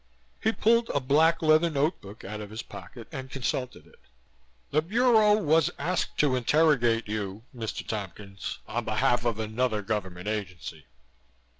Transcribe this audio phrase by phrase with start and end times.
[0.41, 3.99] He pulled a black leather notebook out of his pocket and consulted it.
[4.71, 7.85] "The Bureau was asked to interrogate you, Mr.
[7.85, 10.87] Tompkins, on behalf of another government agency."